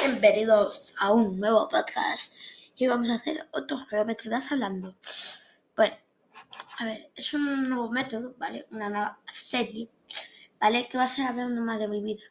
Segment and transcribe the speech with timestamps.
[0.00, 2.34] Bienvenidos a un nuevo podcast.
[2.76, 4.94] Y vamos a hacer otro geometrías hablando.
[5.76, 5.94] Bueno,
[6.78, 8.66] a ver, es un nuevo método, ¿vale?
[8.70, 9.90] Una nueva serie,
[10.60, 10.88] ¿vale?
[10.88, 12.22] Que va a ser hablando más de mi vida.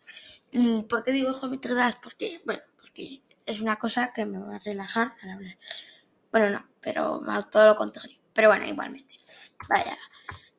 [0.88, 1.98] ¿Por qué digo geometrías?
[1.98, 5.58] Porque, bueno, porque es una cosa que me va a relajar al hablar.
[6.32, 7.22] Bueno, no, pero
[7.52, 8.18] todo lo contrario.
[8.34, 9.16] Pero bueno, igualmente.
[9.70, 9.98] Vaya,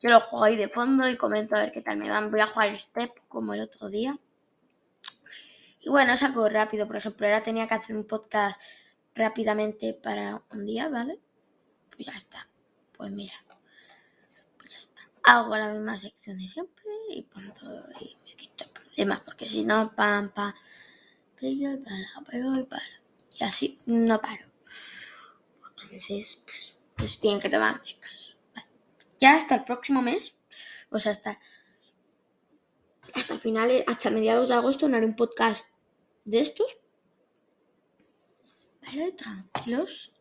[0.00, 2.30] yo lo juego ahí de fondo y comento a ver qué tal me van.
[2.30, 4.18] Voy a jugar Step como el otro día.
[5.88, 6.86] Y bueno, es algo rápido.
[6.86, 8.60] Por ejemplo, ahora tenía que hacer un podcast
[9.14, 11.18] rápidamente para un día, ¿vale?
[11.88, 12.46] Pues ya está.
[12.94, 13.32] Pues mira.
[14.58, 15.00] Pues ya está.
[15.24, 19.22] Hago la misma sección de siempre y todo y me quito problemas.
[19.22, 20.52] Porque si no, pam, pam.
[21.40, 22.84] Pego y para, pego y para.
[23.40, 24.44] Y así no paro.
[25.86, 28.36] A veces, pues, pues tienen que tomar descanso.
[29.18, 30.38] Ya hasta el próximo mes,
[30.90, 31.38] o sea, hasta
[33.14, 35.77] hasta finales, hasta mediados de agosto no haré un podcast
[36.28, 36.76] de estos.
[38.82, 40.12] Vale, tranquilos.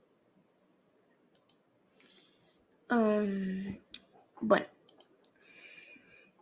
[2.90, 3.78] Um,
[4.42, 4.66] bueno.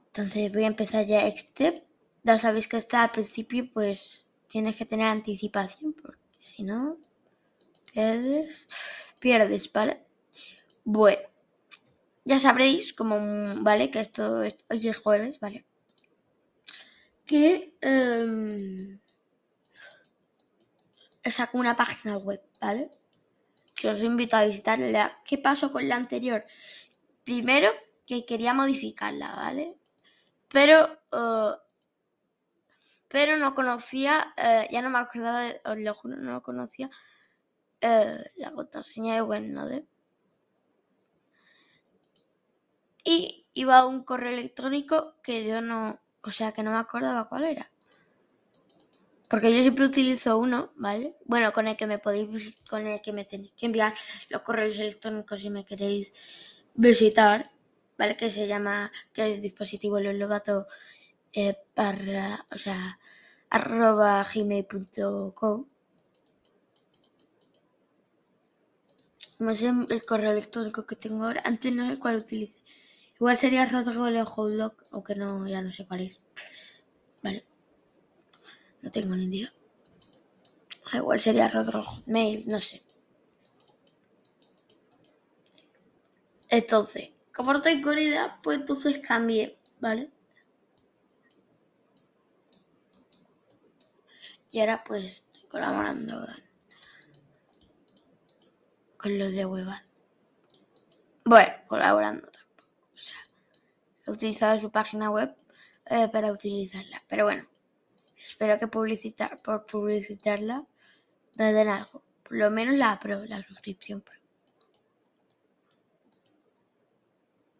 [0.08, 1.84] Entonces voy a empezar ya Step.
[2.24, 6.98] Ya sabéis que está al principio, pues tienes que tener anticipación, porque si no,
[9.20, 10.04] pierdes, ¿vale?
[10.84, 11.22] Bueno,
[12.24, 13.16] ya sabréis, como,
[13.62, 13.92] ¿vale?
[13.92, 15.66] Que esto es, hoy es jueves, ¿vale?
[17.26, 18.98] que eh,
[21.32, 22.92] sacó una página web, ¿vale?
[23.76, 25.22] Que os invito a visitarla.
[25.26, 26.46] ¿Qué pasó con la anterior?
[27.24, 27.70] Primero,
[28.06, 29.78] que quería modificarla, ¿vale?
[30.50, 31.56] Pero, eh,
[33.08, 36.90] pero no conocía, eh, ya no me acordaba, os lo juro, no conocía
[37.82, 39.86] eh, la contraseña de OneNode.
[43.04, 47.30] Y iba a un correo electrónico que yo no, o sea que no me acordaba
[47.30, 47.72] cuál era.
[49.30, 51.16] Porque yo siempre utilizo uno, ¿vale?
[51.26, 53.94] Bueno, con el que me podéis, con el que me tenéis que enviar
[54.30, 56.14] los correos electrónicos si me queréis
[56.76, 57.52] visitar,
[57.98, 58.18] ¿vale?
[58.18, 60.68] Que se llama, que es dispositivo lo lobato
[61.34, 63.00] eh, para, o sea,
[63.50, 65.66] arroba gmail.com.
[69.40, 72.60] No sé el correo electrónico que tengo ahora, antes no sé cuál utilice.
[73.16, 76.22] Igual sería Rodrigo el Hotlock, aunque no, ya no sé cuál es.
[77.24, 77.46] Vale.
[78.86, 79.52] No tengo ni idea.
[80.92, 82.84] Ah, igual sería Rodrigo Mail, no sé.
[86.50, 90.12] Entonces, como no tengo ni idea, pues entonces cambié, ¿vale?
[94.52, 96.28] Y ahora pues estoy colaborando
[98.98, 99.82] con los de Webad.
[101.26, 102.30] Bueno, colaborando
[104.06, 105.36] he utilizado su página web
[105.88, 107.02] eh, para utilizarla.
[107.08, 107.48] Pero bueno,
[108.26, 110.66] espero que publicitar, por publicitarla
[111.38, 112.04] me den algo.
[112.24, 114.20] Por lo menos la pro, la suscripción pro.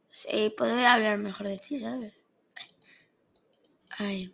[0.10, 2.14] Sí, puedo hablar mejor de ti, ¿sabes?
[3.98, 4.34] Ay.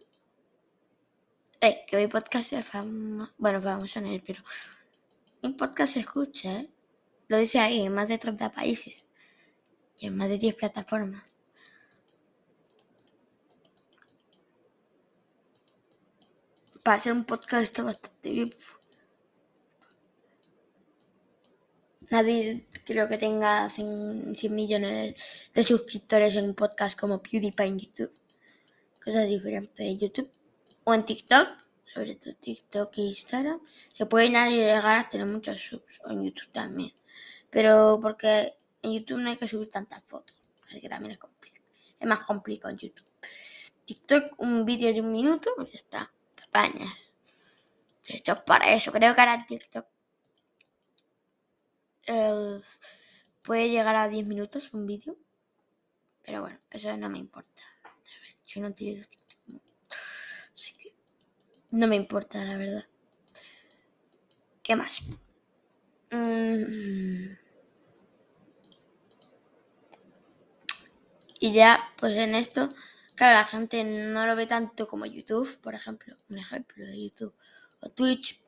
[1.59, 3.33] Eh, que hoy podcast es famoso.
[3.37, 4.43] Bueno, vamos a él, pero.
[5.41, 6.69] Un podcast se escucha, ¿eh?
[7.27, 9.07] Lo dice ahí, en más de 30 países.
[9.97, 11.23] Y en más de 10 plataformas.
[16.83, 18.55] Para hacer un podcast está bastante bien.
[22.09, 28.11] Nadie creo que tenga 100, millones de suscriptores en un podcast como PewDiePie en YouTube.
[29.03, 30.29] Cosas diferentes en YouTube.
[30.83, 31.47] O en TikTok,
[31.93, 33.61] sobre todo TikTok e Instagram.
[33.93, 36.01] Se pueden llegar a tener muchos subs.
[36.09, 36.91] En YouTube también.
[37.49, 40.35] Pero porque en YouTube no hay que subir tantas fotos.
[40.67, 41.65] Así que también es complicado.
[41.97, 43.07] Es más complicado en YouTube.
[43.85, 46.11] TikTok, un vídeo de un minuto, pues ya está.
[46.51, 47.13] Españas.
[48.03, 48.91] TikTok para eso.
[48.91, 49.85] Creo que ahora TikTok
[53.41, 55.15] puede llegar a 10 minutos un vídeo.
[56.23, 57.63] Pero bueno, eso no me importa.
[58.45, 59.61] Yo no utilizo TikTok.
[60.53, 60.93] Así que
[61.71, 62.85] no me importa, la verdad.
[64.61, 65.03] ¿Qué más?
[66.11, 67.37] Mm.
[71.39, 72.67] Y ya, pues en esto
[73.21, 77.35] Claro, la gente no lo ve tanto como YouTube, por ejemplo, un ejemplo de YouTube
[77.79, 78.41] o Twitch.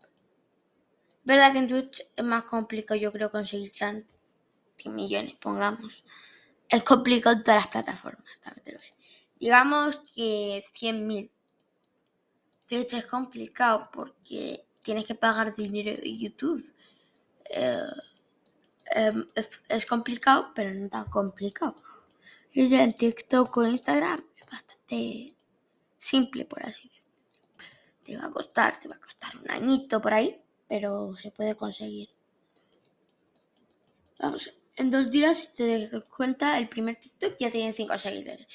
[1.23, 4.07] Verdad que en Twitch es más complicado, yo creo, conseguir tantos
[4.85, 6.03] millones, pongamos.
[6.67, 8.77] Es complicado en todas las plataformas, también
[9.39, 11.29] Digamos que 100.000.
[12.67, 16.73] Twitch es complicado porque tienes que pagar dinero en YouTube.
[17.51, 17.93] Eh,
[18.95, 19.27] em,
[19.69, 21.75] es, complicado, pero no tan complicado.
[22.53, 24.23] Y en TikTok o Instagram
[24.53, 25.35] bastante
[25.97, 27.03] simple, por así decirlo.
[28.03, 31.55] te va a costar, te va a costar un añito por ahí, pero se puede
[31.55, 32.09] conseguir.
[34.19, 38.47] Vamos, en dos días, si te das cuenta, el primer TikTok ya tiene 5 seguidores.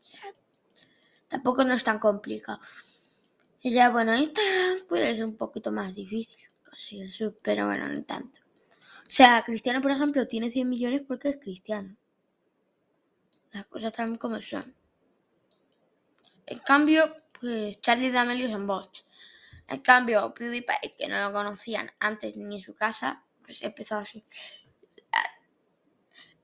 [0.00, 0.22] O sea,
[1.28, 2.60] tampoco no es tan complicado.
[3.60, 8.02] Y ya, bueno, Instagram puede ser un poquito más difícil conseguir sub, pero bueno, no
[8.04, 8.40] tanto.
[8.40, 11.96] O sea, Cristiano, por ejemplo, tiene 100 millones porque es cristiano.
[13.56, 14.74] Las cosas están como son.
[16.44, 19.06] En cambio, pues Charlie D'Amelio son bots.
[19.66, 24.26] En cambio, PewDiePie, que no lo conocían antes ni en su casa, pues empezó así.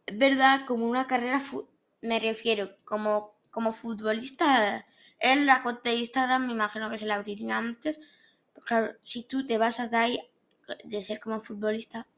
[0.07, 1.43] Es verdad, como una carrera,
[2.01, 4.87] me refiero, como, como futbolista,
[5.19, 8.01] en la cuenta de Instagram me imagino que se la abriría antes.
[8.55, 10.31] Pero claro, si tú te basas de ahí,
[10.85, 12.09] de ser como futbolista,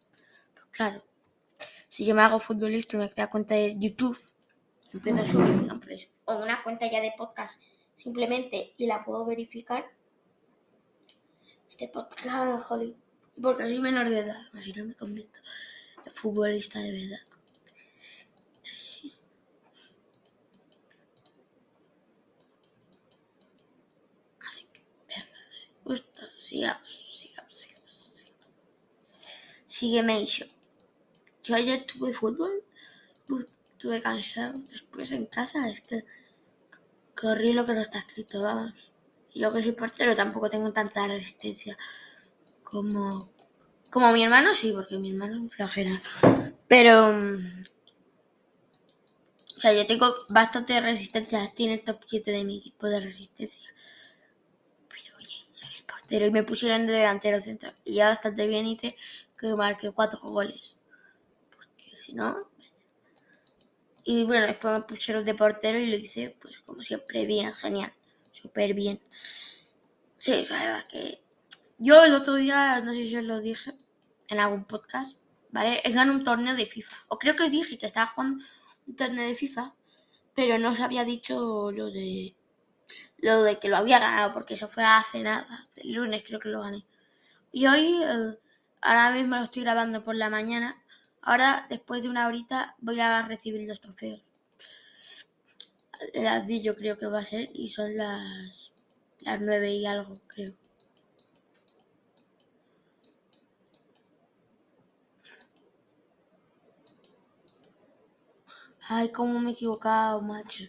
[0.55, 1.05] pues claro,
[1.89, 4.17] si yo me hago futbolista y me creo cuenta de YouTube,
[4.95, 7.63] empiezo a subir, o una cuenta ya de podcast
[7.97, 9.85] simplemente y la puedo verificar.
[11.69, 12.95] Este podcast, joder,
[13.41, 15.39] porque soy menor de edad, así no me convierto
[16.05, 17.19] de futbolista de verdad.
[24.47, 25.27] Así que, venga,
[25.83, 28.39] gusta, sigamos, sigamos, sigamos, sigamos.
[29.67, 30.47] Sígueme yo.
[31.43, 32.63] Yo ayer tuve fútbol,
[33.85, 36.07] estuve cansado después en casa, es que
[37.15, 38.93] corrí lo que no está escrito, vamos.
[39.35, 41.77] Yo que soy portero tampoco tengo tanta resistencia
[42.63, 43.31] como,
[43.91, 46.01] como mi hermano, sí, porque mi hermano es flojera.
[46.67, 47.63] Pero, mm,
[49.59, 53.01] o sea, yo tengo bastante resistencia, estoy en el top 7 de mi equipo de
[53.01, 53.69] resistencia.
[54.89, 57.71] Pero oye, soy el portero y me pusieron de delantero centro.
[57.85, 58.97] Y ya bastante bien hice
[59.39, 60.79] que marqué cuatro goles.
[61.55, 62.54] Porque si no,
[64.05, 67.93] y bueno, después me pusieron de portero y lo hice, pues como siempre, bien, genial,
[68.33, 69.01] súper bien.
[70.19, 71.23] Sí, es verdad que
[71.79, 73.73] yo el otro día, no sé si os lo dije
[74.29, 75.19] en algún podcast,
[75.51, 75.81] ¿vale?
[75.85, 76.97] Ganado un torneo de FIFA.
[77.09, 78.45] O creo que os dije que estaba jugando
[78.87, 79.75] un torneo de FIFA,
[80.35, 82.35] pero no os había dicho lo de
[83.19, 86.51] lo de que lo había ganado, porque eso fue hace nada, el lunes creo que
[86.51, 86.87] lo gané.
[87.53, 88.39] Y hoy, eh,
[88.83, 90.83] ahora mismo lo estoy grabando por la mañana,
[91.27, 94.23] Ahora, después de una horita, voy a recibir los trofeos.
[96.13, 98.75] Las 10 yo creo que va a ser y son las,
[99.21, 100.53] las 9 y algo, creo.
[108.87, 110.65] Ay, cómo me he equivocado, macho.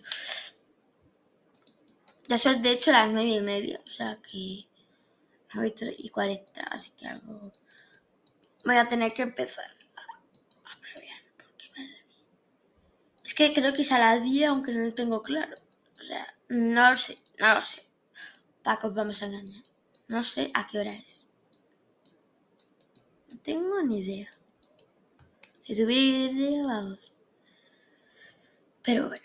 [2.29, 4.67] Ya son de hecho las 9 y media, o sea que...
[5.53, 7.51] 9 y 40, así que algo...
[8.63, 9.75] Voy a tener que empezar.
[13.24, 15.55] Es que creo que es a las 10, aunque no lo tengo claro.
[15.99, 17.83] O sea, no lo sé, no lo sé.
[18.63, 19.61] Paco, vamos a engañar.
[20.07, 21.25] No sé a qué hora es.
[23.29, 24.31] No tengo ni idea.
[25.63, 26.99] Si tuviera idea, vamos.
[28.81, 29.23] Pero bueno.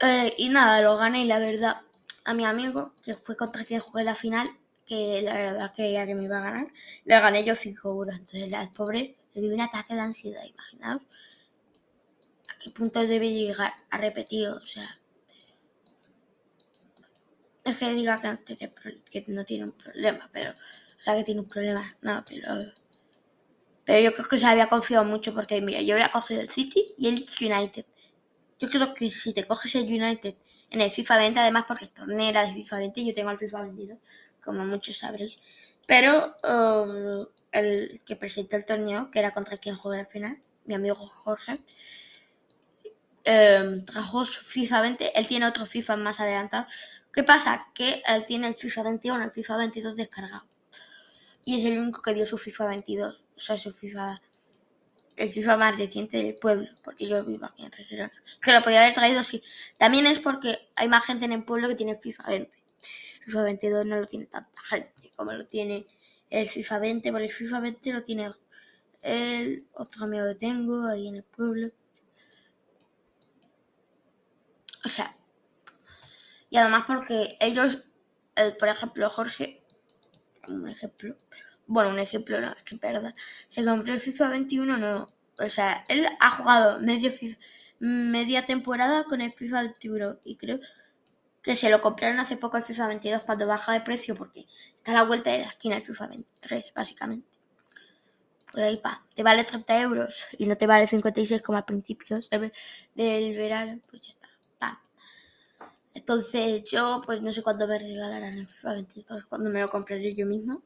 [0.00, 1.82] Eh, y nada, lo gané, la verdad,
[2.24, 4.48] a mi amigo, que fue contra quien jugué la final,
[4.86, 6.66] que la verdad quería que me iba a ganar,
[7.04, 8.16] le gané yo 5 euros.
[8.16, 11.02] Entonces al pobre le di un ataque de ansiedad, imaginaos
[12.64, 14.98] qué punto debe llegar a repetir, o sea.
[17.62, 20.50] Es que diga que no, tiene un problema, pero.
[20.50, 22.54] O sea, que tiene un problema, no, pero.
[23.84, 26.86] Pero yo creo que se había confiado mucho porque, mira, yo había cogido el City
[26.96, 27.84] y el United.
[28.58, 30.34] Yo creo que si te coges el United
[30.70, 33.30] en el FIFA 20, además porque el torneo era de FIFA 20 y yo tengo
[33.30, 33.98] el FIFA 22,
[34.42, 35.38] como muchos sabréis.
[35.86, 40.74] Pero um, el que presentó el torneo, que era contra quien jugué al final, mi
[40.74, 41.58] amigo Jorge,
[43.24, 46.66] Em, trajo su FIFA 20, él tiene otro FIFA más adelantado.
[47.10, 47.68] ¿Qué pasa?
[47.74, 50.44] Que él tiene el FIFA 21, el FIFA 22 descargado.
[51.44, 53.22] Y es el único que dio su FIFA 22.
[53.36, 54.20] O sea, su FIFA.
[55.16, 56.68] El FIFA más reciente del pueblo.
[56.82, 58.12] Porque yo vivo aquí en Reserva.
[58.42, 59.42] Que lo podía haber traído así.
[59.78, 62.52] También es porque hay más gente en el pueblo que tiene FIFA 20.
[63.24, 65.86] FIFA 22 no lo tiene tanta gente como lo tiene
[66.30, 67.12] el FIFA 20.
[67.12, 68.30] Porque el FIFA 20 lo tiene
[69.02, 71.70] el otro amigo que tengo ahí en el pueblo.
[74.84, 75.16] O sea,
[76.50, 77.86] y además porque ellos,
[78.58, 79.64] por ejemplo, Jorge,
[80.48, 81.16] un ejemplo,
[81.66, 83.14] bueno, un ejemplo, no, es que verdad,
[83.48, 85.06] se compró el FIFA 21, no,
[85.38, 87.10] o sea, él ha jugado medio
[87.80, 90.60] media temporada con el FIFA 21 y creo
[91.42, 94.92] que se lo compraron hace poco el FIFA 22 cuando baja de precio porque está
[94.92, 97.38] a la vuelta de la esquina el FIFA 23, básicamente.
[98.52, 102.30] Pues ahí pa, te vale 30 euros y no te vale 56 como a principios
[102.30, 104.28] del verano, pues ya está.
[105.94, 110.12] Entonces yo pues no sé cuándo me regalarán el FIFA 23, cuándo me lo compraré
[110.14, 110.58] yo misma.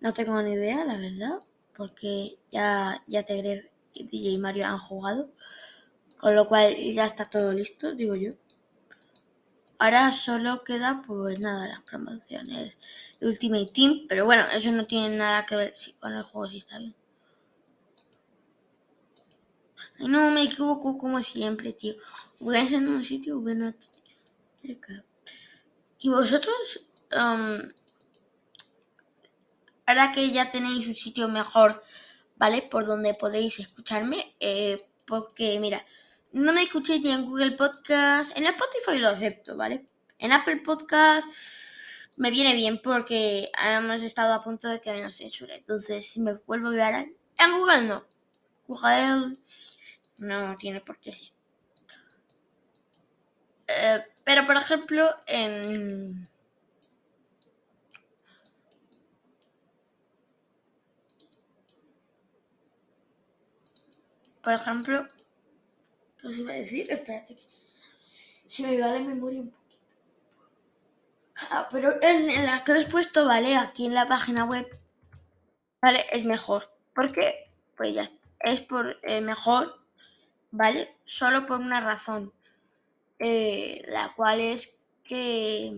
[0.00, 1.40] No tengo ni idea, la verdad,
[1.76, 5.30] porque ya, ya Tegre y DJ Mario han jugado.
[6.18, 8.32] Con lo cual ya está todo listo, digo yo.
[9.78, 12.78] Ahora solo queda, pues nada, las promociones
[13.20, 14.06] de Ultimate Team.
[14.08, 16.94] Pero bueno, eso no tiene nada que ver con el juego, si está bien.
[19.98, 21.94] No, me equivoco como siempre, tío.
[22.40, 23.90] Voy a en un sitio, voy en otro.
[25.98, 26.80] Y vosotros,
[27.12, 27.58] um,
[29.86, 31.82] ahora que ya tenéis un sitio mejor,
[32.36, 32.62] ¿vale?
[32.62, 34.76] Por donde podéis escucharme, eh,
[35.06, 35.84] porque mira,
[36.32, 39.86] no me escuchéis ni en Google Podcast, en Spotify lo acepto, ¿vale?
[40.18, 41.28] En Apple Podcast
[42.16, 45.54] me viene bien porque hemos estado a punto de que me nos censure.
[45.54, 46.94] Entonces, si me vuelvo a ver
[47.38, 48.04] en Google no.
[48.66, 49.36] Google
[50.18, 51.28] no tiene por qué ser.
[53.68, 56.28] Eh, pero, por ejemplo, en...
[64.42, 65.06] Por ejemplo,
[66.20, 66.88] ¿qué os iba a decir?
[66.88, 67.42] Espérate, que
[68.46, 69.82] se me va de memoria un poquito.
[71.50, 73.56] Ah, pero en, la que os he puesto, ¿vale?
[73.56, 74.66] Aquí en la página web,
[75.82, 76.04] ¿vale?
[76.12, 76.70] Es mejor.
[76.94, 77.50] ¿Por qué?
[77.76, 78.08] Pues ya
[78.40, 79.84] es por eh, mejor,
[80.56, 80.96] ¿vale?
[81.04, 82.32] Solo por una razón.
[83.18, 85.72] Eh, la cual es que...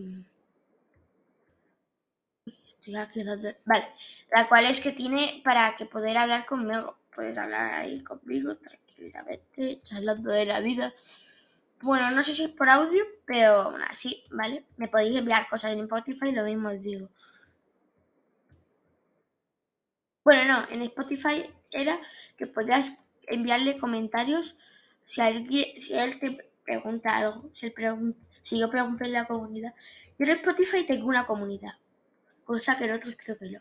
[3.66, 3.86] Vale,
[4.34, 6.96] la cual es que tiene para que poder hablar conmigo.
[7.14, 10.94] Puedes hablar ahí conmigo tranquilamente, charlando de la vida.
[11.82, 14.64] Bueno, no sé si es por audio, pero aún así, ¿vale?
[14.78, 17.10] Me podéis enviar cosas en Spotify, lo mismo os digo.
[20.24, 21.98] Bueno, no, en Spotify era
[22.36, 22.98] que podías
[23.30, 24.56] enviarle comentarios
[25.04, 27.72] si alguien, si él te pregunta algo, si,
[28.42, 29.74] si yo pregunto en la comunidad.
[30.18, 31.72] Yo en Spotify tengo una comunidad,
[32.44, 33.60] cosa que en otros creo que no.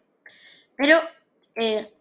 [0.75, 0.99] Pero,
[1.55, 1.93] eh,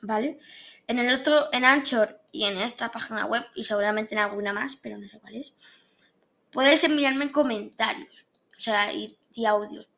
[0.00, 0.38] ¿vale?
[0.86, 4.76] En el otro, en Anchor y en esta página web, y seguramente en alguna más,
[4.76, 5.52] pero no sé cuál es,
[6.52, 8.26] puedes enviarme comentarios,
[8.56, 9.88] o sea, y, y audios,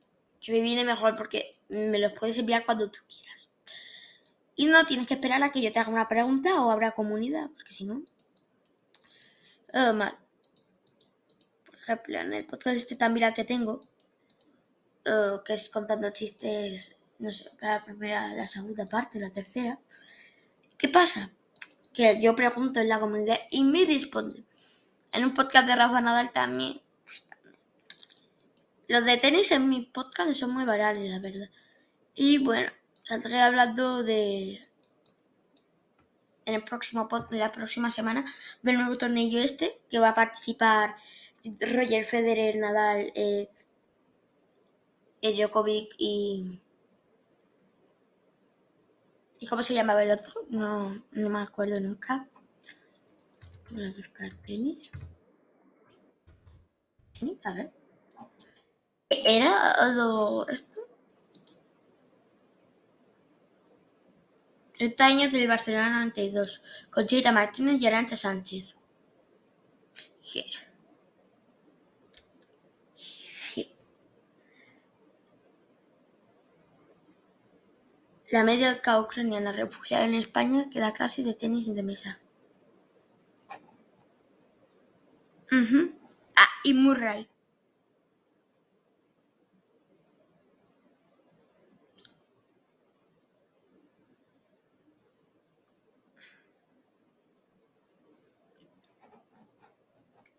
[0.40, 3.50] que me viene mejor porque me los puedes enviar cuando tú quieras.
[4.56, 7.50] Y no tienes que esperar a que yo te haga una pregunta o abra comunidad,
[7.54, 8.02] porque si no,
[9.94, 10.16] mal.
[11.66, 13.80] Por ejemplo, en el podcast este también que tengo,
[15.06, 19.78] uh, que es contando chistes, no sé, para la primera, la segunda parte, la tercera.
[20.78, 21.30] ¿Qué pasa?
[21.92, 24.44] Que yo pregunto en la comunidad y me responden.
[25.12, 26.80] En un podcast de Rafa Nadal también.
[27.04, 27.26] Pues,
[28.88, 31.48] Los de tenis en mi podcast son muy virales, la verdad.
[32.14, 32.70] Y bueno,
[33.06, 34.60] saldré hablando de
[36.44, 38.25] en el próximo podcast de la próxima semana
[38.62, 40.96] del nuevo torneo este que va a participar
[41.44, 43.48] Roger Federer, Nadal, eh,
[45.22, 46.60] Djokovic y
[49.38, 50.46] ¿Y cómo se llamaba el otro?
[50.48, 52.26] No, no me acuerdo nunca.
[53.70, 54.90] Voy a buscar tenis.
[57.44, 57.72] A ver.
[59.10, 60.80] ¿Era lo, esto?
[64.76, 68.76] 30 años del Barcelona 92, Conchita Martínez y Arancha Sánchez.
[78.30, 82.18] La media ucraniana refugiada en España queda casi de tenis y de mesa.
[86.35, 87.28] Ah, y Murray.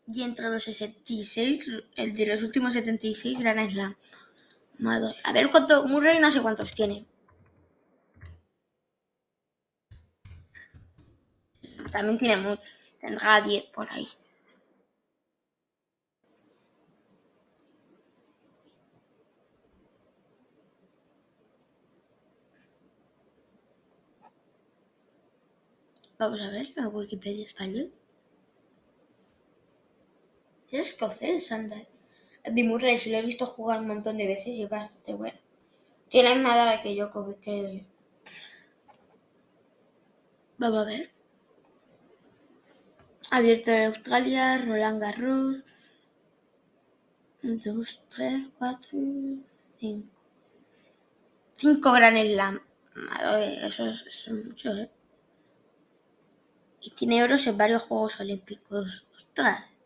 [0.08, 3.96] Y entre los 66, el de los últimos 76, Gran Slam.
[5.24, 7.06] A ver cuánto, Murray no sé cuántos tiene.
[11.92, 12.66] También tiene muchos,
[13.00, 14.08] tendrá 10 por ahí.
[26.20, 27.92] Vamos a ver la Wikipedia español.
[30.70, 31.78] Es escocés, anda.
[32.46, 35.40] Andy Murray, si lo he visto jugar un montón de veces y es bastante bueno.
[36.10, 37.10] Tiene más edad que yo,
[37.42, 37.86] que
[40.58, 41.12] Vamos a ver.
[43.32, 45.58] Abierto en Australia, Roland Garros.
[47.44, 48.90] 1, 2, 3, 4,
[49.80, 50.10] 5.
[51.56, 52.62] 5 Gran Slam.
[53.62, 54.90] Eso es, eso es mucho, ¿eh?
[56.82, 59.08] Y tiene oros en varios Juegos Olímpicos.
[59.16, 59.77] Ostras.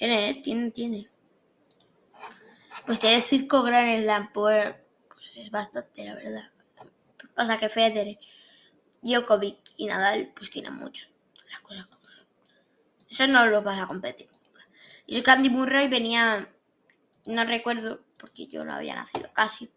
[0.00, 0.34] Tiene, ¿eh?
[0.42, 1.10] tiene, tiene.
[2.86, 4.74] Pues tiene cinco Grand Slam, pues,
[5.12, 6.50] pues es bastante, la verdad.
[7.34, 8.18] Pasa que Federer,
[9.02, 11.06] Djokovic y Nadal, pues tienen mucho.
[11.50, 12.26] Las cosas como son.
[13.10, 14.66] Eso no lo vas a competir nunca.
[15.04, 16.48] Y yo Candy Murray venía,
[17.26, 19.70] no recuerdo, porque yo no había nacido casi.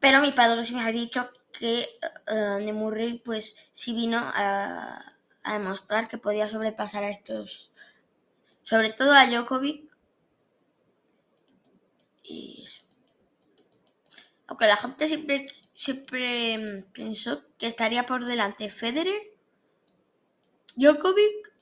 [0.00, 1.90] Pero mi padre sí me ha dicho que
[2.30, 5.12] uh, Murray, pues sí vino a
[5.44, 7.74] demostrar que podía sobrepasar a estos,
[8.66, 9.88] sobre todo a Djokovic.
[12.24, 12.66] Y
[14.48, 19.22] aunque la gente siempre, siempre mm, pensó que estaría por delante Federer,
[20.74, 21.54] Djokovic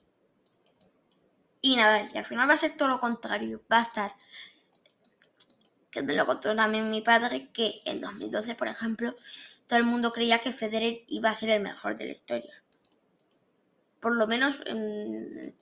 [1.61, 2.09] y Nadal.
[2.11, 3.61] Y al final va a ser todo lo contrario.
[3.71, 4.11] Va a estar,
[5.91, 9.13] que me lo contó también mi padre, que en 2012, por ejemplo,
[9.67, 12.63] todo el mundo creía que Federer iba a ser el mejor de la historia.
[13.99, 15.55] Por lo menos en,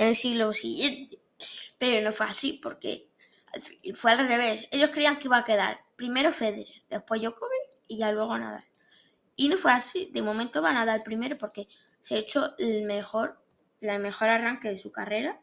[0.00, 1.18] en el siglo siguiente.
[1.78, 3.10] Pero no fue así, porque
[3.94, 4.66] fue al revés.
[4.70, 8.64] Ellos creían que iba a quedar primero Federer, después Djokovic y ya luego Nadal.
[9.36, 10.10] Y no fue así.
[10.12, 11.68] De momento va Nadal primero porque
[12.00, 13.42] se ha hecho el mejor,
[13.80, 15.38] la mejor arranque de su carrera,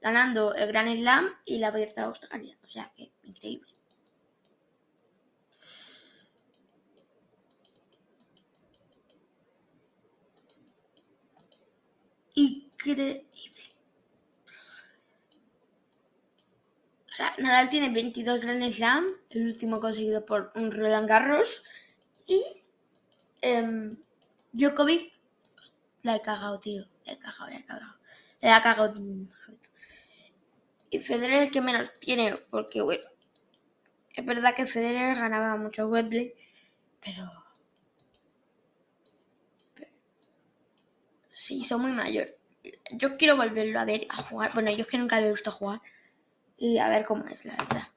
[0.00, 2.58] ganando el Grand Slam y la Abierta de Australia.
[2.64, 3.70] O sea que increíble.
[17.10, 17.34] Increíble.
[17.34, 21.62] sea, Nadal tiene 22 Grand Slam, el último conseguido por un Roland Garros.
[22.26, 22.42] Y
[23.42, 23.90] eh,
[24.52, 25.12] Djokovic
[26.02, 26.86] la he cagado, tío.
[27.04, 27.94] La he cagado, la he cagado.
[28.40, 28.94] La he cagado.
[30.90, 33.02] Y Federer es el que menos tiene, porque bueno,
[34.12, 36.34] es verdad que Federer ganaba mucho Wembley,
[37.00, 37.30] pero,
[39.74, 39.90] pero
[41.30, 42.36] se hizo muy mayor.
[42.92, 44.52] Yo quiero volverlo a ver a jugar.
[44.52, 45.80] Bueno, yo es que nunca lo he visto jugar
[46.60, 47.88] y a ver cómo es, la verdad.